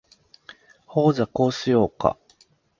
[0.87, 2.17] ほーじゃ、こうしようか？